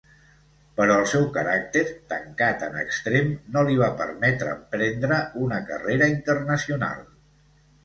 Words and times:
Però 0.77 0.93
el 1.01 1.03
seu 1.11 1.25
caràcter, 1.35 1.83
tancat 2.13 2.65
en 2.69 2.79
extrem, 2.85 3.29
no 3.57 3.63
li 3.69 3.77
va 3.83 3.91
permetre 4.01 4.57
emprendre 4.57 5.21
una 5.45 5.63
carrera 5.71 6.11
internacional. 6.17 7.09